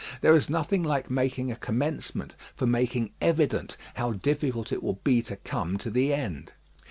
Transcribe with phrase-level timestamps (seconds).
[0.21, 5.21] There is nothing like making a commencement for making evident how difficult it will be
[5.21, 6.53] to come to the end.